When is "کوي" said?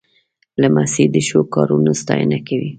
2.47-2.69